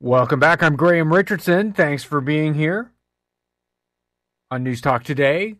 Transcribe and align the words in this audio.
Welcome 0.00 0.40
back. 0.40 0.62
I'm 0.62 0.76
Graham 0.76 1.12
Richardson. 1.12 1.72
Thanks 1.72 2.04
for 2.04 2.20
being 2.20 2.54
here 2.54 2.92
on 4.50 4.64
Newstalk 4.64 5.02
Today. 5.04 5.56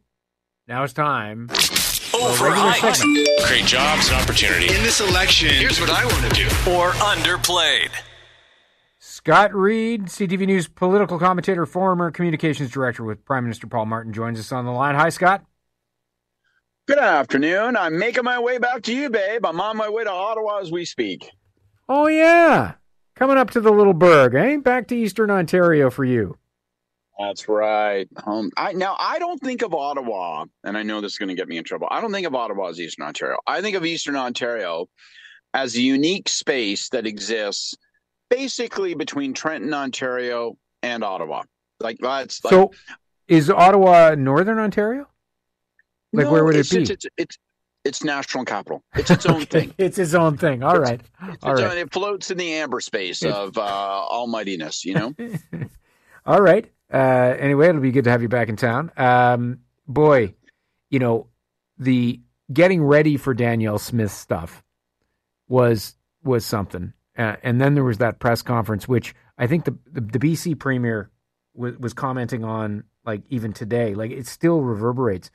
Now 0.66 0.82
it's 0.84 0.92
time. 0.92 1.48
Overhyped. 1.48 3.00
Create 3.46 3.66
jobs 3.66 4.08
and 4.08 4.16
opportunity. 4.20 4.66
In 4.66 4.82
this 4.82 5.00
election, 5.00 5.48
Here's 5.50 5.80
what 5.80 5.90
I 5.90 6.04
want 6.04 6.32
to 6.32 6.40
do. 6.40 6.46
or 6.70 6.90
underplayed. 6.92 7.90
Scott 8.98 9.54
Reid, 9.54 10.06
CTV 10.06 10.46
News 10.46 10.68
political 10.68 11.18
commentator, 11.18 11.64
former 11.66 12.10
communications 12.10 12.70
director 12.70 13.04
with 13.04 13.24
Prime 13.24 13.44
Minister 13.44 13.66
Paul 13.66 13.86
Martin, 13.86 14.12
joins 14.12 14.38
us 14.38 14.52
on 14.52 14.64
the 14.64 14.70
line. 14.72 14.94
Hi, 14.94 15.08
Scott. 15.08 15.44
Good 16.86 16.98
afternoon. 16.98 17.76
I'm 17.76 17.98
making 17.98 18.24
my 18.24 18.38
way 18.38 18.58
back 18.58 18.82
to 18.82 18.94
you, 18.94 19.08
babe. 19.08 19.46
I'm 19.46 19.60
on 19.60 19.76
my 19.78 19.88
way 19.88 20.04
to 20.04 20.10
Ottawa 20.10 20.58
as 20.58 20.70
we 20.70 20.84
speak. 20.84 21.30
Oh, 21.88 22.08
yeah. 22.08 22.74
Coming 23.16 23.36
up 23.36 23.50
to 23.50 23.60
the 23.60 23.70
little 23.70 23.94
burg, 23.94 24.34
eh? 24.34 24.56
Back 24.56 24.88
to 24.88 24.96
Eastern 24.96 25.30
Ontario 25.30 25.88
for 25.90 26.04
you. 26.04 26.36
That's 27.18 27.48
right. 27.48 28.08
Um, 28.26 28.50
I 28.56 28.72
now 28.72 28.96
I 28.98 29.20
don't 29.20 29.40
think 29.40 29.62
of 29.62 29.72
Ottawa, 29.72 30.46
and 30.64 30.76
I 30.76 30.82
know 30.82 31.00
this 31.00 31.12
is 31.12 31.18
going 31.18 31.28
to 31.28 31.36
get 31.36 31.46
me 31.46 31.58
in 31.58 31.64
trouble. 31.64 31.86
I 31.90 32.00
don't 32.00 32.10
think 32.10 32.26
of 32.26 32.34
Ottawa 32.34 32.70
as 32.70 32.80
Eastern 32.80 33.06
Ontario. 33.06 33.38
I 33.46 33.60
think 33.60 33.76
of 33.76 33.84
Eastern 33.84 34.16
Ontario 34.16 34.88
as 35.52 35.76
a 35.76 35.80
unique 35.80 36.28
space 36.28 36.88
that 36.88 37.06
exists 37.06 37.76
basically 38.30 38.94
between 38.94 39.32
Trenton, 39.32 39.72
Ontario, 39.72 40.56
and 40.82 41.04
Ottawa. 41.04 41.44
Like 41.78 41.98
that's 42.00 42.44
like, 42.44 42.50
so, 42.50 42.72
is 43.28 43.48
Ottawa 43.48 44.16
Northern 44.16 44.58
Ontario? 44.58 45.06
Like, 46.12 46.26
no, 46.26 46.32
where 46.32 46.44
would 46.44 46.56
it 46.56 46.68
be? 46.68 46.82
It's, 46.82 46.90
it's, 46.90 47.06
it's 47.16 47.38
it's 47.84 48.02
national 48.02 48.44
capital. 48.44 48.82
It's 48.94 49.10
its 49.16 49.26
own 49.26 49.46
thing. 49.46 49.74
it's 49.78 49.98
its 49.98 50.14
own 50.14 50.36
thing. 50.36 50.62
All 50.62 50.78
right. 50.78 51.00
It's 51.28 51.44
All 51.44 51.52
its 51.52 51.62
right. 51.62 51.72
own- 51.72 51.78
it 51.78 51.92
floats 51.92 52.30
in 52.30 52.38
the 52.38 52.52
amber 52.54 52.80
space 52.80 53.22
of 53.22 53.56
uh, 53.58 53.60
almightiness. 53.60 54.84
You 54.84 54.94
know. 54.94 55.14
All 56.26 56.40
right. 56.40 56.70
Uh, 56.92 57.34
anyway, 57.38 57.68
it'll 57.68 57.80
be 57.80 57.90
good 57.92 58.04
to 58.04 58.10
have 58.10 58.22
you 58.22 58.28
back 58.28 58.48
in 58.48 58.56
town. 58.56 58.90
Um, 58.96 59.60
boy, 59.86 60.34
you 60.90 60.98
know, 60.98 61.26
the 61.78 62.20
getting 62.52 62.82
ready 62.82 63.16
for 63.16 63.34
Danielle 63.34 63.78
Smith 63.78 64.12
stuff 64.12 64.62
was 65.48 65.94
was 66.22 66.44
something. 66.44 66.92
Uh, 67.16 67.36
and 67.42 67.60
then 67.60 67.74
there 67.74 67.84
was 67.84 67.98
that 67.98 68.18
press 68.18 68.42
conference, 68.42 68.88
which 68.88 69.14
I 69.38 69.46
think 69.46 69.64
the 69.64 69.76
the, 69.90 70.00
the 70.00 70.18
BC 70.18 70.58
premier 70.58 71.10
was, 71.54 71.76
was 71.78 71.92
commenting 71.92 72.44
on, 72.44 72.84
like 73.04 73.22
even 73.28 73.52
today, 73.52 73.94
like 73.94 74.10
it 74.10 74.26
still 74.26 74.60
reverberates. 74.60 75.30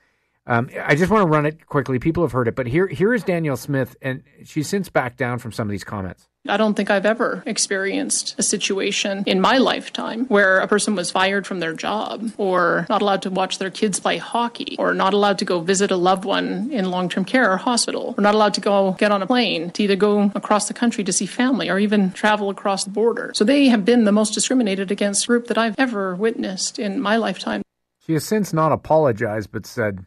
Um, 0.49 0.67
I 0.83 0.95
just 0.95 1.11
want 1.11 1.21
to 1.21 1.27
run 1.27 1.45
it 1.45 1.67
quickly. 1.67 1.99
People 1.99 2.23
have 2.23 2.31
heard 2.31 2.47
it, 2.47 2.55
but 2.55 2.65
here 2.65 2.87
here 2.87 3.13
is 3.13 3.23
Danielle 3.23 3.55
Smith, 3.55 3.95
and 4.01 4.23
she's 4.43 4.67
since 4.67 4.89
backed 4.89 5.17
down 5.17 5.37
from 5.37 5.51
some 5.51 5.67
of 5.67 5.71
these 5.71 5.83
comments. 5.83 6.27
I 6.47 6.57
don't 6.57 6.73
think 6.73 6.89
I've 6.89 7.05
ever 7.05 7.43
experienced 7.45 8.33
a 8.39 8.43
situation 8.43 9.23
in 9.27 9.41
my 9.41 9.59
lifetime 9.59 10.25
where 10.25 10.57
a 10.57 10.67
person 10.67 10.95
was 10.95 11.11
fired 11.11 11.45
from 11.45 11.59
their 11.59 11.73
job 11.73 12.31
or 12.37 12.87
not 12.89 13.03
allowed 13.03 13.21
to 13.23 13.29
watch 13.29 13.59
their 13.59 13.69
kids 13.69 13.99
play 13.99 14.17
hockey 14.17 14.75
or 14.79 14.95
not 14.95 15.13
allowed 15.13 15.37
to 15.39 15.45
go 15.45 15.59
visit 15.59 15.91
a 15.91 15.97
loved 15.97 16.25
one 16.25 16.71
in 16.71 16.89
long 16.89 17.09
term 17.09 17.25
care 17.25 17.51
or 17.51 17.57
hospital 17.57 18.15
or 18.17 18.21
not 18.21 18.33
allowed 18.33 18.55
to 18.55 18.61
go 18.61 18.93
get 18.93 19.11
on 19.11 19.21
a 19.21 19.27
plane 19.27 19.69
to 19.71 19.83
either 19.83 19.95
go 19.95 20.31
across 20.33 20.67
the 20.67 20.73
country 20.73 21.03
to 21.03 21.13
see 21.13 21.27
family 21.27 21.69
or 21.69 21.77
even 21.77 22.11
travel 22.11 22.49
across 22.49 22.85
the 22.85 22.89
border. 22.89 23.31
So 23.35 23.43
they 23.43 23.67
have 23.67 23.85
been 23.85 24.05
the 24.05 24.11
most 24.11 24.33
discriminated 24.33 24.89
against 24.89 25.27
group 25.27 25.45
that 25.47 25.59
I've 25.59 25.75
ever 25.77 26.15
witnessed 26.15 26.79
in 26.79 26.99
my 26.99 27.17
lifetime. 27.17 27.61
She 27.99 28.13
has 28.13 28.25
since 28.25 28.51
not 28.53 28.71
apologized, 28.71 29.51
but 29.51 29.67
said 29.67 30.05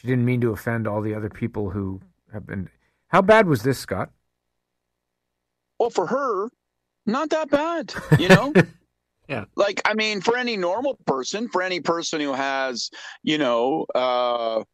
she 0.00 0.06
didn't 0.06 0.24
mean 0.24 0.40
to 0.40 0.52
offend 0.52 0.88
all 0.88 1.02
the 1.02 1.14
other 1.14 1.28
people 1.28 1.68
who 1.68 2.00
have 2.32 2.46
been. 2.46 2.70
How 3.08 3.20
bad 3.20 3.46
was 3.46 3.62
this, 3.62 3.78
Scott? 3.78 4.10
Well, 5.78 5.90
for 5.90 6.06
her, 6.06 6.48
not 7.04 7.28
that 7.30 7.50
bad, 7.50 7.92
you 8.18 8.28
know? 8.30 8.54
Yeah. 9.28 9.44
Like, 9.56 9.82
I 9.84 9.92
mean, 9.92 10.22
for 10.22 10.38
any 10.38 10.56
normal 10.56 10.98
person, 11.06 11.48
for 11.48 11.60
any 11.60 11.80
person 11.80 12.20
who 12.20 12.32
has, 12.32 12.90
you 13.22 13.36
know, 13.36 13.84
uh, 13.94 14.64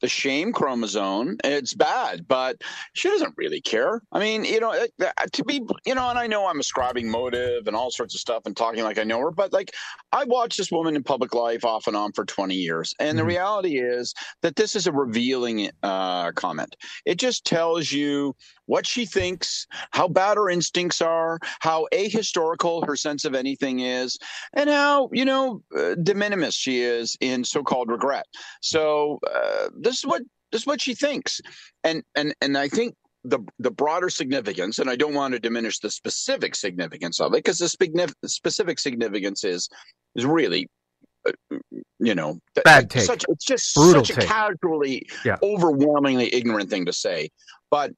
the 0.00 0.08
shame 0.08 0.52
chromosome, 0.52 1.36
it's 1.44 1.74
bad, 1.74 2.26
but 2.28 2.62
she 2.92 3.08
doesn't 3.08 3.34
really 3.36 3.60
care. 3.60 4.00
I 4.12 4.18
mean, 4.18 4.44
you 4.44 4.60
know, 4.60 4.72
uh, 4.72 5.12
to 5.32 5.44
be, 5.44 5.62
you 5.86 5.94
know, 5.94 6.08
and 6.10 6.18
I 6.18 6.26
know 6.26 6.46
I'm 6.46 6.60
ascribing 6.60 7.10
motive 7.10 7.66
and 7.66 7.76
all 7.76 7.90
sorts 7.90 8.14
of 8.14 8.20
stuff 8.20 8.42
and 8.46 8.56
talking 8.56 8.84
like 8.84 8.98
I 8.98 9.04
know 9.04 9.20
her, 9.20 9.30
but 9.30 9.52
like 9.52 9.72
I 10.12 10.24
watched 10.24 10.58
this 10.58 10.70
woman 10.70 10.96
in 10.96 11.02
public 11.02 11.34
life 11.34 11.64
off 11.64 11.86
and 11.86 11.96
on 11.96 12.12
for 12.12 12.24
20 12.24 12.54
years. 12.54 12.94
And 13.00 13.18
the 13.18 13.22
Mhm. 13.22 13.26
reality 13.26 13.78
is 13.78 14.14
that 14.42 14.56
this 14.56 14.76
is 14.76 14.86
a 14.86 14.92
revealing 14.92 15.70
uh, 15.82 16.32
comment. 16.32 16.76
It 17.04 17.18
just 17.18 17.44
tells 17.44 17.92
you 17.92 18.34
what 18.68 18.86
she 18.86 19.04
thinks, 19.06 19.66
how 19.90 20.06
bad 20.06 20.36
her 20.36 20.48
instincts 20.48 21.00
are, 21.02 21.38
how 21.60 21.88
ahistorical 21.92 22.86
her 22.86 22.96
sense 22.96 23.24
of 23.24 23.34
anything 23.34 23.80
is, 23.80 24.18
and 24.52 24.70
how 24.70 25.08
you 25.12 25.24
know 25.24 25.62
uh, 25.76 25.94
de 25.96 26.14
minimis 26.14 26.54
she 26.54 26.82
is 26.82 27.16
in 27.20 27.44
so-called 27.44 27.90
regret. 27.90 28.26
So 28.62 29.18
uh, 29.34 29.68
this 29.84 29.98
is 29.98 30.04
what 30.06 30.22
this 30.52 30.62
is 30.62 30.66
what 30.66 30.80
she 30.80 30.94
thinks, 30.94 31.40
and 31.82 32.02
and 32.14 32.34
and 32.40 32.56
I 32.56 32.68
think 32.68 32.94
the 33.24 33.40
the 33.58 33.70
broader 33.70 34.10
significance, 34.10 34.78
and 34.78 34.88
I 34.88 34.96
don't 34.96 35.14
want 35.14 35.34
to 35.34 35.40
diminish 35.40 35.78
the 35.80 35.90
specific 35.90 36.54
significance 36.54 37.20
of 37.20 37.32
it, 37.32 37.38
because 37.42 37.58
the 37.58 37.66
spigni- 37.66 38.14
specific 38.26 38.78
significance 38.78 39.44
is 39.44 39.68
is 40.14 40.24
really. 40.24 40.68
uh, 41.26 41.32
You 42.00 42.14
know, 42.14 42.38
Bad 42.64 42.90
take. 42.90 43.02
Such, 43.02 43.24
it's 43.28 43.44
just 43.44 43.74
Brutal 43.74 44.04
such 44.04 44.18
a 44.18 44.26
casually, 44.26 45.02
Yeah. 45.24 45.36
overwhelmingly 45.42 46.28
ignorant 46.32 46.70
thing 46.70 46.86
to 46.86 46.92
say. 46.92 47.30
But 47.74 47.90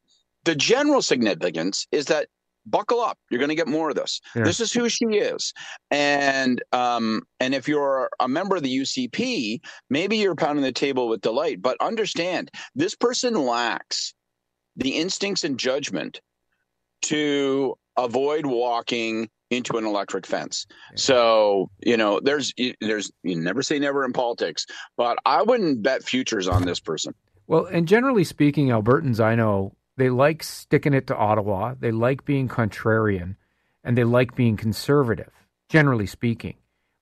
the 0.44 0.54
general 0.54 1.02
significance 1.02 1.86
is 1.92 2.06
that 2.06 2.28
buckle 2.66 3.00
up 3.00 3.18
you're 3.30 3.38
going 3.38 3.48
to 3.48 3.54
get 3.54 3.68
more 3.68 3.88
of 3.88 3.96
this. 3.96 4.20
Yeah. 4.34 4.44
this 4.44 4.60
is 4.60 4.72
who 4.72 4.88
she 4.88 5.06
is. 5.06 5.52
And 5.90 6.62
um 6.72 7.22
and 7.40 7.54
if 7.54 7.66
you're 7.66 8.10
a 8.20 8.28
member 8.28 8.56
of 8.56 8.62
the 8.62 8.78
ucp 8.80 9.60
maybe 9.88 10.16
you're 10.16 10.34
pounding 10.34 10.64
the 10.64 10.72
table 10.72 11.08
with 11.08 11.20
delight 11.20 11.62
but 11.62 11.76
understand 11.80 12.50
this 12.74 12.94
person 12.94 13.34
lacks 13.34 14.14
the 14.76 14.90
instincts 14.90 15.44
and 15.44 15.58
judgment 15.58 16.20
to 17.02 17.76
avoid 17.96 18.46
walking 18.46 19.28
into 19.50 19.76
an 19.76 19.84
electric 19.84 20.26
fence. 20.26 20.66
So 20.94 21.70
you 21.84 21.96
know 21.96 22.20
there's 22.20 22.52
there's 22.80 23.10
you 23.22 23.36
never 23.36 23.62
say 23.62 23.78
never 23.78 24.04
in 24.04 24.12
politics 24.12 24.64
but 24.96 25.18
i 25.26 25.42
wouldn't 25.42 25.82
bet 25.82 26.04
futures 26.04 26.46
on 26.46 26.64
this 26.64 26.80
person. 26.80 27.14
Well, 27.46 27.66
and 27.66 27.88
generally 27.88 28.22
speaking, 28.22 28.68
Albertans 28.68 29.18
I 29.18 29.34
know 29.34 29.74
they 30.00 30.10
like 30.10 30.42
sticking 30.42 30.94
it 30.94 31.06
to 31.08 31.16
Ottawa. 31.16 31.74
They 31.78 31.90
like 31.92 32.24
being 32.24 32.48
contrarian, 32.48 33.36
and 33.84 33.96
they 33.96 34.04
like 34.04 34.34
being 34.34 34.56
conservative. 34.56 35.32
Generally 35.68 36.06
speaking, 36.06 36.56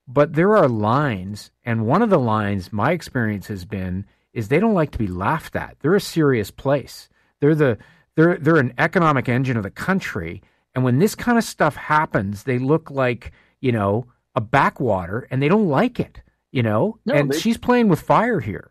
but 0.07 0.35
there 0.35 0.57
are 0.57 0.69
lines, 0.69 1.51
and 1.65 1.87
one 1.87 2.03
of 2.03 2.11
the 2.11 2.19
lines 2.19 2.73
my 2.73 2.93
experience 2.93 3.47
has 3.47 3.65
been 3.65 4.05
is 4.35 4.49
they 4.49 4.61
don't 4.61 4.75
like 4.75 4.91
to 4.91 4.99
be 4.99 5.07
laughed 5.07 5.57
at. 5.57 5.77
They're 5.81 5.95
a 5.95 6.01
serious 6.01 6.51
place. 6.51 7.09
They're 7.41 7.55
the 7.55 7.79
they're 8.15 8.37
they're 8.37 8.57
an 8.59 8.75
economic 8.77 9.29
engine 9.29 9.57
of 9.57 9.63
the 9.63 9.71
country, 9.71 10.43
and 10.75 10.85
when 10.85 10.99
this 10.99 11.15
kind 11.15 11.39
of 11.39 11.45
stuff 11.45 11.77
happens, 11.77 12.43
they 12.43 12.59
look 12.59 12.91
like 12.91 13.33
you 13.61 13.73
know 13.73 14.07
a 14.35 14.41
backwater, 14.43 15.27
and 15.31 15.43
they 15.43 15.49
don't 15.49 15.69
like 15.69 15.99
it. 15.99 16.21
You 16.53 16.63
know, 16.63 16.99
No, 17.07 17.15
and 17.15 17.31
they- 17.31 17.39
she's 17.39 17.57
playing 17.59 17.89
with 17.89 18.01
fire 18.01 18.41
here. 18.41 18.71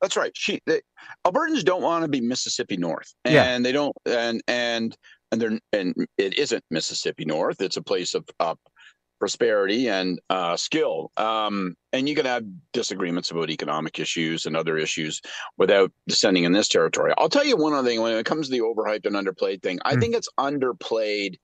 That's 0.00 0.16
right. 0.16 0.32
She 0.34 0.60
they, 0.66 0.80
Albertans 1.26 1.64
don't 1.64 1.82
want 1.82 2.02
to 2.02 2.08
be 2.08 2.20
Mississippi 2.20 2.76
North, 2.76 3.14
and 3.24 3.34
Yeah. 3.34 3.58
they 3.58 3.72
don't, 3.72 3.94
and 4.06 4.42
and 4.48 4.96
and 5.32 5.40
they're 5.40 5.58
and 5.72 5.94
it 6.18 6.38
isn't 6.38 6.64
Mississippi 6.70 7.24
North. 7.24 7.60
It's 7.60 7.76
a 7.76 7.82
place 7.82 8.14
of 8.14 8.24
uh, 8.40 8.54
prosperity 9.18 9.88
and 9.88 10.18
uh, 10.30 10.56
skill. 10.56 11.12
Um, 11.16 11.76
and 11.92 12.08
you 12.08 12.14
can 12.14 12.24
have 12.24 12.42
disagreements 12.72 13.30
about 13.30 13.50
economic 13.50 13.98
issues 13.98 14.46
and 14.46 14.56
other 14.56 14.78
issues 14.78 15.20
without 15.58 15.92
descending 16.08 16.44
in 16.44 16.52
this 16.52 16.68
territory. 16.68 17.12
I'll 17.18 17.28
tell 17.28 17.44
you 17.44 17.56
one 17.56 17.74
other 17.74 17.86
thing 17.86 18.00
when 18.00 18.16
it 18.16 18.24
comes 18.24 18.48
to 18.48 18.52
the 18.52 18.60
overhyped 18.62 19.04
and 19.06 19.14
underplayed 19.14 19.62
thing. 19.62 19.78
I 19.84 19.94
Hmm. 19.94 20.00
think 20.00 20.14
it's 20.16 20.28
underplayed 20.38 21.36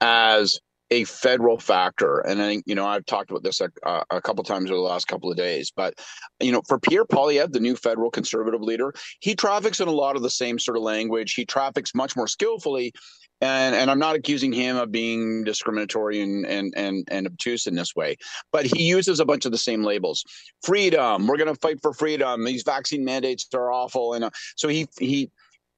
as 0.00 0.60
a 0.92 1.04
federal 1.04 1.58
factor. 1.58 2.20
And 2.20 2.42
I 2.42 2.62
you 2.66 2.74
know, 2.74 2.86
I've 2.86 3.06
talked 3.06 3.30
about 3.30 3.42
this 3.42 3.60
a, 3.60 3.70
a, 3.84 4.04
a 4.18 4.20
couple 4.20 4.44
times 4.44 4.70
over 4.70 4.76
the 4.76 4.92
last 4.94 5.08
couple 5.08 5.30
of 5.30 5.36
days, 5.36 5.72
but, 5.74 5.94
you 6.38 6.52
know, 6.52 6.62
for 6.68 6.78
Pierre 6.78 7.06
Poilievre, 7.06 7.50
the 7.50 7.60
new 7.60 7.76
federal 7.76 8.10
conservative 8.10 8.60
leader, 8.60 8.92
he 9.20 9.34
traffics 9.34 9.80
in 9.80 9.88
a 9.88 9.92
lot 10.04 10.16
of 10.16 10.22
the 10.22 10.30
same 10.30 10.58
sort 10.58 10.76
of 10.76 10.82
language. 10.82 11.34
He 11.34 11.44
traffics 11.46 11.94
much 11.94 12.14
more 12.14 12.28
skillfully. 12.28 12.92
And, 13.40 13.74
and 13.74 13.90
I'm 13.90 13.98
not 13.98 14.14
accusing 14.14 14.52
him 14.52 14.76
of 14.76 14.92
being 14.92 15.42
discriminatory 15.44 16.20
and, 16.20 16.46
and, 16.46 16.72
and, 16.76 17.08
and 17.10 17.26
obtuse 17.26 17.66
in 17.66 17.74
this 17.74 17.96
way, 17.96 18.16
but 18.52 18.66
he 18.66 18.84
uses 18.84 19.18
a 19.18 19.24
bunch 19.24 19.46
of 19.46 19.52
the 19.52 19.58
same 19.58 19.82
labels. 19.82 20.22
Freedom, 20.62 21.26
we're 21.26 21.38
going 21.38 21.52
to 21.52 21.60
fight 21.60 21.80
for 21.82 21.92
freedom. 21.92 22.44
These 22.44 22.62
vaccine 22.62 23.04
mandates 23.04 23.48
are 23.52 23.72
awful. 23.72 24.14
And 24.14 24.24
uh, 24.24 24.30
so 24.54 24.68
he, 24.68 24.86
he 25.00 25.30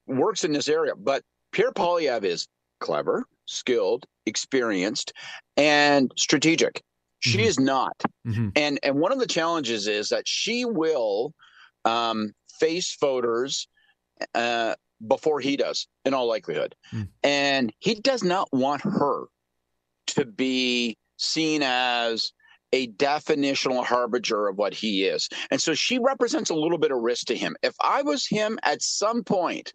works 0.05 0.43
in 0.43 0.51
this 0.51 0.67
area. 0.67 0.93
But 0.95 1.23
Pierre 1.53 1.71
Poilievre 1.71 2.25
is 2.25 2.47
clever, 2.79 3.25
skilled, 3.45 4.05
experienced, 4.25 5.13
and 5.57 6.11
strategic. 6.17 6.83
She 7.19 7.39
Mhm. 7.39 7.45
is 7.45 7.59
not. 7.59 8.03
Mhm. 8.27 8.51
And 8.55 8.79
and 8.83 8.99
one 8.99 9.11
of 9.11 9.19
the 9.19 9.27
challenges 9.27 9.87
is 9.87 10.09
that 10.09 10.27
she 10.27 10.65
will 10.65 11.33
um, 11.85 12.33
face 12.59 12.97
voters 12.99 13.67
uh, 14.33 14.75
before 15.07 15.39
he 15.39 15.55
does, 15.55 15.87
in 16.03 16.13
all 16.13 16.25
likelihood. 16.27 16.75
Mm. 16.91 17.09
And 17.21 17.73
he 17.79 17.95
does 17.95 18.23
not 18.23 18.51
want 18.51 18.81
her 18.81 19.25
to 20.07 20.25
be 20.25 20.97
seen 21.17 21.61
as 21.63 22.31
a 22.71 22.87
definitional 22.87 23.83
harbinger 23.83 24.47
of 24.47 24.57
what 24.57 24.73
he 24.73 25.05
is. 25.05 25.29
And 25.51 25.61
so 25.61 25.73
she 25.73 25.99
represents 25.99 26.49
a 26.49 26.55
little 26.55 26.77
bit 26.77 26.91
of 26.91 26.99
risk 26.99 27.27
to 27.27 27.37
him. 27.37 27.55
If 27.63 27.75
I 27.81 28.01
was 28.01 28.27
him 28.27 28.59
at 28.63 28.81
some 28.81 29.23
point, 29.23 29.71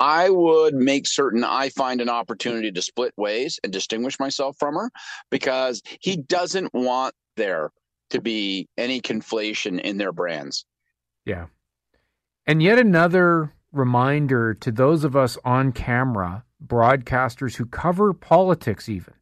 I 0.00 0.30
would 0.30 0.74
make 0.74 1.06
certain 1.06 1.44
I 1.44 1.70
find 1.70 2.00
an 2.00 2.08
opportunity 2.08 2.70
to 2.72 2.82
split 2.82 3.14
ways 3.16 3.58
and 3.62 3.72
distinguish 3.72 4.18
myself 4.18 4.56
from 4.58 4.74
her 4.74 4.90
because 5.30 5.82
he 6.00 6.16
doesn't 6.16 6.74
want 6.74 7.14
there 7.36 7.70
to 8.10 8.20
be 8.20 8.68
any 8.76 9.00
conflation 9.00 9.80
in 9.80 9.98
their 9.98 10.12
brands. 10.12 10.64
Yeah. 11.24 11.46
And 12.46 12.62
yet 12.62 12.78
another 12.78 13.52
reminder 13.72 14.54
to 14.54 14.70
those 14.70 15.04
of 15.04 15.16
us 15.16 15.36
on 15.44 15.72
camera, 15.72 16.44
broadcasters 16.64 17.56
who 17.56 17.66
cover 17.66 18.12
politics, 18.12 18.88
even. 18.88 19.14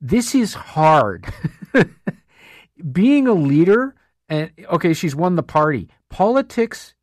This 0.00 0.34
is 0.34 0.54
hard. 0.54 1.26
being 2.92 3.26
a 3.26 3.34
leader 3.34 3.94
and 4.30 4.50
okay, 4.70 4.94
she's 4.94 5.14
won 5.14 5.34
the 5.34 5.42
party. 5.42 5.88
Politics 6.08 6.94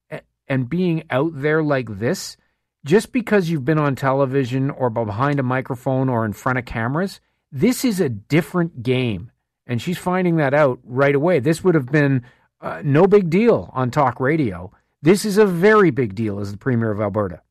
and 0.47 0.69
being 0.69 1.03
out 1.09 1.31
there 1.35 1.61
like 1.61 1.99
this, 1.99 2.38
just 2.85 3.11
because 3.11 3.49
you've 3.49 3.65
been 3.65 3.77
on 3.77 3.95
television 3.95 4.69
or 4.69 4.89
behind 4.89 5.39
a 5.39 5.44
microphone 5.44 6.07
or 6.07 6.25
in 6.25 6.31
front 6.31 6.57
of 6.57 6.65
cameras, 6.65 7.19
this 7.51 7.83
is 7.83 7.99
a 7.99 8.09
different 8.09 8.81
game. 8.81 9.31
And 9.67 9.81
she's 9.81 9.97
finding 9.97 10.38
that 10.38 10.53
out 10.53 10.79
right 10.83 11.13
away. 11.13 11.39
This 11.39 11.63
would 11.63 11.75
have 11.75 11.88
been 11.88 12.23
uh, 12.61 12.81
no 12.83 13.05
big 13.05 13.29
deal 13.29 13.69
on 13.73 13.91
talk 13.91 14.21
radio. 14.21 14.71
This 15.01 15.25
is 15.25 15.38
a 15.38 15.45
very 15.45 15.91
big 15.91 16.15
deal 16.15 16.39
as 16.39 16.53
the 16.53 16.57
Premier 16.57 16.91
of 16.91 17.01
Alberta. 17.01 17.41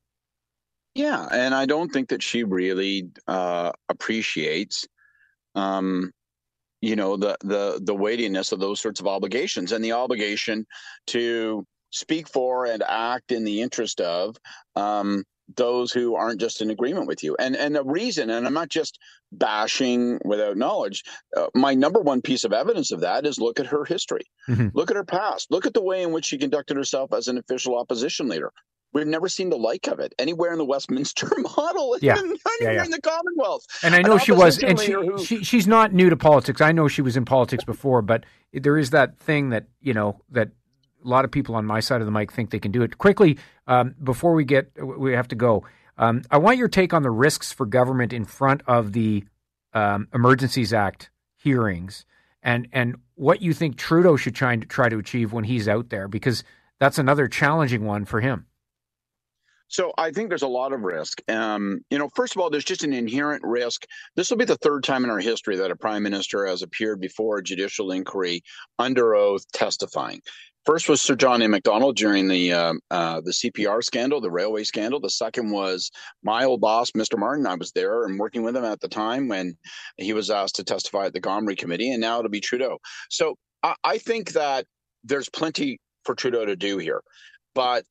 Yeah, 0.95 1.29
and 1.31 1.55
I 1.55 1.67
don't 1.67 1.93
think 1.93 2.09
that 2.09 2.23
she 2.23 2.43
really 2.43 3.11
uh, 3.29 3.73
appreciates 3.91 4.89
um, 5.57 6.13
you 6.81 6.95
know 6.95 7.17
the 7.17 7.37
the 7.41 7.81
the 7.83 7.95
weightiness 7.95 8.53
of 8.53 8.61
those 8.61 8.81
sorts 8.81 9.01
of 9.01 9.07
obligations 9.07 9.73
and 9.73 9.85
the 9.85 9.93
obligation 9.93 10.67
to 11.09 11.65
speak 11.91 12.29
for 12.29 12.67
and 12.67 12.83
act 12.87 13.33
in 13.33 13.45
the 13.45 13.63
interest 13.63 14.01
of 14.01 14.37
um, 14.77 15.25
those 15.57 15.93
who 15.93 16.17
aren't 16.17 16.41
just 16.41 16.61
in 16.61 16.71
agreement 16.71 17.07
with 17.07 17.23
you. 17.23 17.37
And 17.39 17.57
and 17.57 17.75
the 17.75 17.85
reason 17.85 18.31
and 18.31 18.47
i'm 18.47 18.55
not 18.55 18.69
just 18.69 18.99
bashing 19.33 20.19
without 20.25 20.57
knowledge 20.57 21.03
uh, 21.37 21.47
my 21.55 21.75
number 21.75 22.01
one 22.01 22.23
piece 22.23 22.45
of 22.45 22.53
evidence 22.53 22.93
of 22.93 23.01
that 23.01 23.27
is 23.27 23.41
look 23.41 23.59
at 23.59 23.67
her 23.67 23.85
history. 23.85 24.25
Mm-hmm. 24.49 24.69
look 24.75 24.91
at 24.91 24.97
her 24.97 25.05
past. 25.05 25.51
Look 25.51 25.67
at 25.67 25.75
the 25.75 25.83
way 25.83 26.03
in 26.03 26.13
which 26.13 26.27
she 26.27 26.39
conducted 26.39 26.77
herself 26.77 27.13
as 27.13 27.29
an 27.29 27.39
official 27.39 27.79
opposition 27.79 28.29
leader 28.29 28.53
We've 28.97 29.07
never 29.07 29.29
seen 29.29 29.51
the 29.51 29.59
like 29.59 29.89
of 29.89 29.99
it 29.99 30.15
anywhere 30.19 30.53
in 30.53 30.59
the 30.59 30.65
Westminster 30.65 31.31
model, 31.57 31.99
yeah. 32.01 32.17
even 32.17 32.39
yeah, 32.63 32.71
yeah. 32.71 32.85
in 32.85 32.91
the 32.91 32.99
Commonwealth. 32.99 33.67
And 33.83 33.95
I 33.95 34.01
know 34.01 34.15
An 34.15 34.19
she 34.21 34.33
was, 34.33 34.63
and 34.63 34.81
she, 34.81 34.93
who... 34.93 35.23
she, 35.23 35.45
she's 35.45 35.67
not 35.67 35.93
new 35.93 36.09
to 36.09 36.17
politics. 36.17 36.63
I 36.63 36.73
know 36.73 36.89
she 36.89 37.03
was 37.03 37.15
in 37.15 37.27
politics 37.27 37.63
before, 37.67 38.01
but 38.01 38.25
there 38.55 38.79
is 38.79 38.89
that 38.91 39.19
thing 39.19 39.51
that 39.51 39.67
you 39.83 39.93
know 39.93 40.23
that 40.31 40.49
a 41.05 41.09
lot 41.09 41.27
of 41.27 41.31
people 41.31 41.57
on 41.57 41.67
my 41.67 41.79
side 41.79 42.01
of 42.01 42.07
the 42.07 42.11
mic 42.11 42.33
think 42.33 42.49
they 42.49 42.59
can 42.59 42.73
do 42.73 42.81
it 42.81 42.97
quickly. 42.97 43.37
Um, 43.67 43.95
before 44.03 44.33
we 44.33 44.47
get, 44.47 44.71
we 44.83 45.13
have 45.13 45.29
to 45.29 45.37
go. 45.37 45.67
Um, 45.99 46.23
I 46.31 46.39
want 46.39 46.57
your 46.57 46.69
take 46.69 46.95
on 46.95 47.03
the 47.03 47.11
risks 47.11 47.53
for 47.53 47.67
government 47.67 48.15
in 48.15 48.25
front 48.25 48.63
of 48.67 48.95
the 48.95 49.25
um, 49.75 50.09
Emergencies 50.15 50.73
Act 50.73 51.11
hearings, 51.37 52.07
and 52.43 52.67
and 52.73 52.97
what 53.15 53.43
you 53.43 53.53
think 53.53 53.77
Trudeau 53.77 54.17
should 54.17 54.35
try 54.35 54.57
to 54.57 54.65
try 54.65 54.89
to 54.89 54.97
achieve 54.97 55.35
when 55.35 55.45
he's 55.45 55.69
out 55.69 55.91
there, 55.91 56.09
because 56.09 56.45
that's 56.81 56.97
another 56.97 57.29
challenging 57.29 57.85
one 57.85 58.07
for 58.07 58.23
him. 58.23 58.47
So 59.69 59.93
I 59.99 60.11
think 60.13 60.29
there's 60.29 60.43
a 60.43 60.49
lot 60.49 60.73
of 60.73 60.83
risk. 60.83 61.21
Um, 61.29 61.81
you 61.91 61.99
know, 61.99 62.09
first 62.15 62.37
of 62.37 62.41
all, 62.41 62.51
there's 62.51 62.65
just 62.65 62.85
an 62.85 62.93
inherent 62.93 63.43
risk. 63.45 63.85
This 64.15 64.31
will 64.31 64.37
be 64.37 64.45
the 64.45 64.57
third 64.57 64.85
time 64.85 65.05
in 65.05 65.11
our 65.11 65.19
history 65.19 65.57
that 65.57 65.71
a 65.71 65.77
prime 65.77 66.03
minister 66.03 66.47
has 66.47 66.63
appeared 66.63 67.01
before 67.01 67.39
a 67.39 67.43
judicial 67.43 67.91
inquiry 67.91 68.43
under 68.79 69.15
oath 69.15 69.45
testifying. 69.53 70.21
First 70.67 70.89
was 70.89 71.01
Sir 71.01 71.15
John 71.15 71.43
A. 71.43 71.49
Macdonald 71.49 71.97
during 71.97 72.27
the 72.27 72.53
uh, 72.53 72.75
uh, 72.91 73.21
the 73.21 73.31
CPR 73.31 73.85
scandal, 73.85 74.21
the 74.21 74.33
railway 74.33 74.65
scandal. 74.65 74.99
The 74.99 75.11
second 75.11 75.51
was 75.51 75.93
my 76.25 76.45
old 76.45 76.61
boss, 76.61 76.91
Mr. 76.91 77.17
Martin. 77.17 77.47
I 77.47 77.55
was 77.55 77.71
there 77.71 78.05
and 78.05 78.19
working 78.19 78.43
with 78.43 78.57
him 78.57 78.65
at 78.65 78.81
the 78.81 78.89
time 78.89 79.29
when 79.29 79.57
he 79.97 80.13
was 80.13 80.29
asked 80.29 80.57
to 80.57 80.65
testify 80.65 81.07
at 81.07 81.13
the 81.13 81.21
Gomery 81.21 81.57
Committee, 81.57 81.93
and 81.93 82.01
now 82.01 82.19
it'll 82.19 82.33
be 82.33 82.41
Trudeau. 82.41 82.79
So 83.11 83.37
I, 83.63 83.77
I 83.85 83.99
think 83.99 84.33
that 84.33 84.67
there's 85.05 85.29
plenty 85.29 85.79
for 86.03 86.17
Trudeau 86.17 86.45
to 86.45 86.57
do 86.57 86.79
here, 86.79 87.03
but 87.55 87.85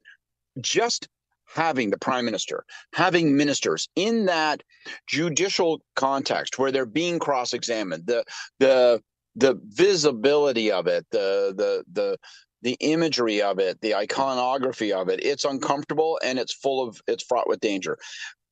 just 0.60 1.08
having 1.54 1.90
the 1.90 1.98
prime 1.98 2.26
minister, 2.26 2.66
having 2.94 3.36
ministers 3.36 3.88
in 3.96 4.26
that 4.26 4.64
judicial 5.08 5.82
context 5.96 6.58
where 6.58 6.72
they're 6.72 6.86
being 6.86 7.20
cross-examined, 7.20 8.08
the 8.08 8.24
the 8.60 9.02
the 9.36 9.60
visibility 9.66 10.72
of 10.72 10.88
it, 10.88 11.06
the 11.12 11.54
the 11.56 11.84
the 11.92 12.18
the 12.62 12.78
imagery 12.80 13.42
of 13.42 13.60
it, 13.60 13.80
the 13.82 13.94
iconography 13.94 14.92
of 14.92 15.08
it, 15.08 15.24
it's 15.24 15.46
uncomfortable 15.46 16.20
and 16.24 16.40
it's 16.40 16.54
full 16.54 16.88
of 16.88 17.00
it's 17.08 17.24
fraught 17.24 17.48
with 17.48 17.60
danger. 17.60 17.98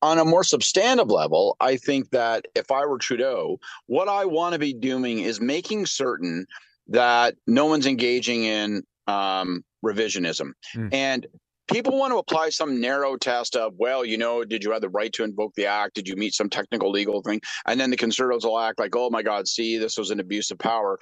On 0.02 0.18
a 0.18 0.24
more 0.24 0.44
substantive 0.44 1.10
level, 1.10 1.56
I 1.60 1.76
think 1.76 2.10
that 2.10 2.44
if 2.54 2.70
I 2.70 2.84
were 2.84 2.98
Trudeau, 2.98 3.58
what 3.86 4.06
I 4.08 4.26
want 4.26 4.52
to 4.52 4.58
be 4.58 4.74
doing 4.74 5.20
is 5.20 5.40
making 5.40 5.86
certain 5.86 6.46
that 6.88 7.34
no 7.46 7.64
one's 7.64 7.86
engaging 7.86 8.44
in 8.44 8.82
um, 9.06 9.64
revisionism. 9.84 10.52
Mm. 10.74 10.92
And 10.92 11.26
people 11.70 11.98
want 11.98 12.12
to 12.12 12.18
apply 12.18 12.50
some 12.50 12.80
narrow 12.80 13.16
test 13.16 13.56
of, 13.56 13.74
well, 13.76 14.04
you 14.04 14.18
know, 14.18 14.44
did 14.44 14.62
you 14.62 14.70
have 14.72 14.82
the 14.82 14.88
right 14.88 15.12
to 15.14 15.24
invoke 15.24 15.54
the 15.54 15.66
act? 15.66 15.94
Did 15.94 16.08
you 16.08 16.16
meet 16.16 16.34
some 16.34 16.50
technical 16.50 16.90
legal 16.90 17.22
thing? 17.22 17.40
And 17.66 17.80
then 17.80 17.90
the 17.90 17.96
conservatives 17.96 18.44
will 18.44 18.58
act 18.58 18.78
like, 18.78 18.94
oh 18.96 19.10
my 19.10 19.22
God, 19.22 19.48
see, 19.48 19.78
this 19.78 19.96
was 19.96 20.10
an 20.10 20.20
abuse 20.20 20.50
of 20.50 20.58
power. 20.58 20.98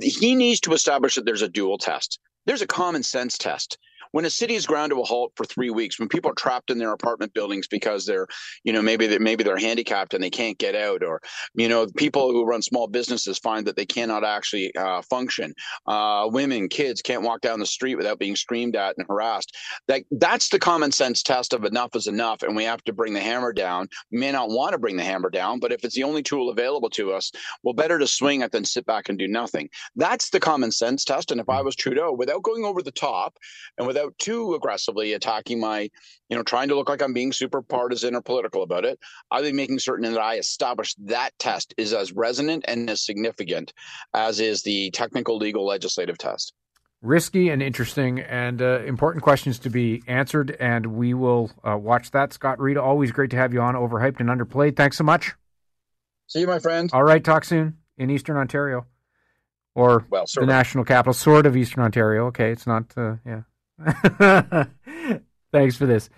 He 0.00 0.34
needs 0.34 0.60
to 0.60 0.72
establish 0.72 1.14
that 1.14 1.24
there's 1.24 1.42
a 1.42 1.48
dual 1.48 1.78
test. 1.78 2.18
There's 2.46 2.62
a 2.62 2.66
common 2.66 3.02
sense 3.02 3.38
test 3.38 3.78
when 4.16 4.24
a 4.24 4.30
city 4.30 4.54
is 4.54 4.64
ground 4.64 4.88
to 4.88 4.98
a 4.98 5.04
halt 5.04 5.30
for 5.36 5.44
three 5.44 5.68
weeks, 5.68 5.98
when 5.98 6.08
people 6.08 6.30
are 6.30 6.34
trapped 6.34 6.70
in 6.70 6.78
their 6.78 6.94
apartment 6.94 7.34
buildings 7.34 7.66
because 7.68 8.06
they're, 8.06 8.26
you 8.64 8.72
know, 8.72 8.80
maybe 8.80 9.06
they, 9.06 9.18
maybe 9.18 9.44
they're 9.44 9.58
handicapped 9.58 10.14
and 10.14 10.24
they 10.24 10.30
can't 10.30 10.56
get 10.56 10.74
out, 10.74 11.02
or 11.02 11.20
you 11.54 11.68
know, 11.68 11.86
people 11.98 12.32
who 12.32 12.46
run 12.46 12.62
small 12.62 12.86
businesses 12.86 13.38
find 13.38 13.66
that 13.66 13.76
they 13.76 13.84
cannot 13.84 14.24
actually 14.24 14.74
uh, 14.74 15.02
function. 15.02 15.52
Uh, 15.86 16.30
women, 16.32 16.66
kids 16.70 17.02
can't 17.02 17.24
walk 17.24 17.42
down 17.42 17.60
the 17.60 17.66
street 17.66 17.96
without 17.96 18.18
being 18.18 18.36
screamed 18.36 18.74
at 18.74 18.94
and 18.96 19.06
harassed. 19.06 19.54
That 19.86 20.04
that's 20.10 20.48
the 20.48 20.58
common 20.58 20.92
sense 20.92 21.22
test 21.22 21.52
of 21.52 21.66
enough 21.66 21.94
is 21.94 22.06
enough, 22.06 22.42
and 22.42 22.56
we 22.56 22.64
have 22.64 22.82
to 22.84 22.94
bring 22.94 23.12
the 23.12 23.20
hammer 23.20 23.52
down. 23.52 23.86
We 24.10 24.18
may 24.18 24.32
not 24.32 24.48
want 24.48 24.72
to 24.72 24.78
bring 24.78 24.96
the 24.96 25.04
hammer 25.04 25.28
down, 25.28 25.60
but 25.60 25.72
if 25.72 25.84
it's 25.84 25.94
the 25.94 26.04
only 26.04 26.22
tool 26.22 26.48
available 26.48 26.88
to 26.88 27.12
us, 27.12 27.30
well, 27.62 27.74
better 27.74 27.98
to 27.98 28.06
swing 28.06 28.40
it 28.40 28.52
than 28.52 28.64
sit 28.64 28.86
back 28.86 29.10
and 29.10 29.18
do 29.18 29.28
nothing. 29.28 29.68
That's 29.94 30.30
the 30.30 30.40
common 30.40 30.72
sense 30.72 31.04
test. 31.04 31.30
And 31.30 31.38
if 31.38 31.50
I 31.50 31.60
was 31.60 31.76
Trudeau, 31.76 32.12
without 32.12 32.42
going 32.42 32.64
over 32.64 32.80
the 32.80 32.92
top 32.92 33.36
and 33.76 33.86
without 33.86 34.05
too 34.18 34.54
aggressively 34.54 35.12
attacking 35.12 35.60
my, 35.60 35.90
you 36.28 36.36
know, 36.36 36.42
trying 36.42 36.68
to 36.68 36.74
look 36.74 36.88
like 36.88 37.02
I'm 37.02 37.12
being 37.12 37.32
super 37.32 37.62
partisan 37.62 38.14
or 38.14 38.22
political 38.22 38.62
about 38.62 38.84
it. 38.84 38.98
I'll 39.30 39.42
be 39.42 39.52
making 39.52 39.78
certain 39.78 40.12
that 40.12 40.20
I 40.20 40.36
establish 40.36 40.94
that 41.04 41.30
test 41.38 41.74
is 41.76 41.92
as 41.92 42.12
resonant 42.12 42.64
and 42.68 42.88
as 42.90 43.04
significant 43.04 43.72
as 44.14 44.40
is 44.40 44.62
the 44.62 44.90
technical, 44.90 45.36
legal, 45.36 45.66
legislative 45.66 46.18
test. 46.18 46.52
Risky 47.02 47.50
and 47.50 47.62
interesting 47.62 48.20
and 48.20 48.60
uh, 48.62 48.80
important 48.80 49.22
questions 49.22 49.58
to 49.60 49.70
be 49.70 50.02
answered, 50.06 50.56
and 50.58 50.86
we 50.86 51.14
will 51.14 51.50
uh, 51.62 51.76
watch 51.76 52.10
that. 52.12 52.32
Scott 52.32 52.58
Reid, 52.58 52.76
always 52.78 53.12
great 53.12 53.30
to 53.30 53.36
have 53.36 53.52
you 53.52 53.60
on, 53.60 53.74
overhyped 53.74 54.18
and 54.18 54.28
underplayed. 54.28 54.76
Thanks 54.76 54.96
so 54.96 55.04
much. 55.04 55.34
See 56.26 56.40
you, 56.40 56.46
my 56.46 56.58
friend. 56.58 56.90
All 56.92 57.04
right, 57.04 57.22
talk 57.22 57.44
soon 57.44 57.76
in 57.98 58.10
Eastern 58.10 58.36
Ontario 58.36 58.86
or 59.76 60.06
well, 60.10 60.24
the 60.34 60.46
national 60.46 60.84
capital, 60.84 61.12
sort 61.12 61.46
of 61.46 61.56
Eastern 61.56 61.84
Ontario. 61.84 62.26
Okay, 62.26 62.50
it's 62.50 62.66
not, 62.66 62.84
uh, 62.96 63.16
yeah. 63.24 63.42
Thanks 65.52 65.76
for 65.76 65.86
this. 65.86 66.10